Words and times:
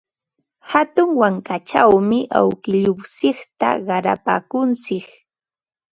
Hatun 0.71 1.09
wankachawmi 1.19 2.19
awkilluntsikta 2.39 3.67
qarapaakuntsik. 3.87 5.07